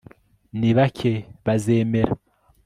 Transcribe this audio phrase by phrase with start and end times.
[0.59, 1.13] ni bake
[1.45, 2.13] bazemera